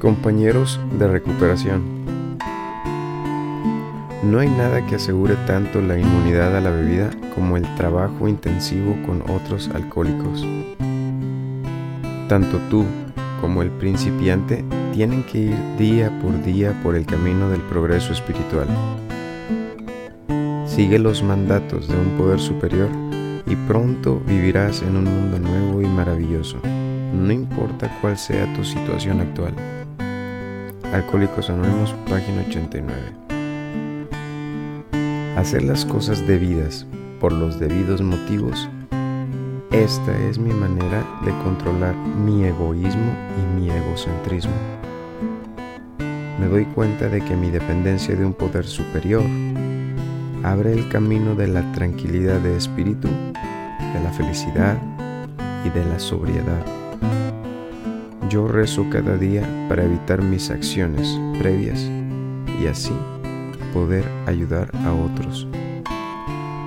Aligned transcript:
Compañeros 0.00 0.80
de 0.98 1.08
recuperación. 1.08 1.82
No 4.22 4.38
hay 4.38 4.48
nada 4.48 4.86
que 4.86 4.94
asegure 4.94 5.34
tanto 5.46 5.82
la 5.82 5.98
inmunidad 5.98 6.56
a 6.56 6.62
la 6.62 6.70
bebida 6.70 7.10
como 7.34 7.58
el 7.58 7.74
trabajo 7.74 8.26
intensivo 8.26 8.96
con 9.04 9.22
otros 9.30 9.68
alcohólicos. 9.74 10.46
Tanto 12.30 12.58
tú 12.70 12.86
como 13.42 13.60
el 13.60 13.68
principiante 13.72 14.64
tienen 14.94 15.22
que 15.22 15.38
ir 15.38 15.56
día 15.76 16.10
por 16.22 16.42
día 16.44 16.72
por 16.82 16.96
el 16.96 17.04
camino 17.04 17.50
del 17.50 17.60
progreso 17.60 18.14
espiritual. 18.14 18.68
Sigue 20.64 20.98
los 20.98 21.22
mandatos 21.22 21.88
de 21.88 21.96
un 21.98 22.16
poder 22.16 22.40
superior 22.40 22.88
y 23.46 23.54
pronto 23.54 24.18
vivirás 24.26 24.80
en 24.80 24.96
un 24.96 25.04
mundo 25.04 25.38
nuevo 25.38 25.82
y 25.82 25.86
maravilloso, 25.86 26.56
no 27.12 27.30
importa 27.30 27.98
cuál 28.00 28.16
sea 28.16 28.50
tu 28.54 28.64
situación 28.64 29.20
actual. 29.20 29.79
Alcohólicos 30.92 31.50
Anónimos, 31.50 31.94
página 32.08 32.42
89. 32.48 33.00
Hacer 35.36 35.62
las 35.62 35.84
cosas 35.84 36.26
debidas 36.26 36.86
por 37.20 37.32
los 37.32 37.58
debidos 37.60 38.02
motivos 38.02 38.68
esta 39.72 40.18
es 40.28 40.36
mi 40.36 40.52
manera 40.52 41.04
de 41.24 41.30
controlar 41.44 41.94
mi 41.94 42.44
egoísmo 42.44 43.12
y 43.38 43.60
mi 43.60 43.70
egocentrismo. 43.70 44.52
Me 46.40 46.48
doy 46.48 46.64
cuenta 46.64 47.08
de 47.08 47.20
que 47.20 47.36
mi 47.36 47.50
dependencia 47.50 48.16
de 48.16 48.26
un 48.26 48.34
poder 48.34 48.66
superior 48.66 49.22
abre 50.42 50.72
el 50.72 50.88
camino 50.88 51.36
de 51.36 51.46
la 51.46 51.70
tranquilidad 51.70 52.40
de 52.40 52.56
espíritu, 52.56 53.06
de 53.06 54.00
la 54.02 54.10
felicidad 54.10 54.76
y 55.64 55.70
de 55.70 55.84
la 55.84 56.00
sobriedad. 56.00 56.66
Yo 58.30 58.46
rezo 58.46 58.86
cada 58.90 59.16
día 59.16 59.42
para 59.68 59.82
evitar 59.82 60.22
mis 60.22 60.50
acciones 60.50 61.18
previas 61.40 61.80
y 62.62 62.68
así 62.68 62.94
poder 63.74 64.04
ayudar 64.26 64.70
a 64.86 64.92
otros. 64.92 65.48